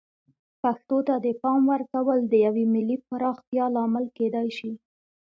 پښتو 0.61 0.97
ته 1.07 1.15
د 1.25 1.27
پام 1.41 1.61
ورکول 1.73 2.19
د 2.27 2.33
یوې 2.45 2.65
ملي 2.73 2.97
پراختیا 3.07 3.65
لامل 3.75 4.05
کیدای 4.17 4.49
شي. 4.57 4.71